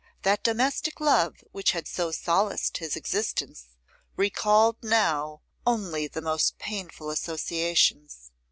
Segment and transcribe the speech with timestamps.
[0.23, 3.77] That domestic love which had so solaced his existence,
[4.15, 8.31] recalled now only the most painful associations.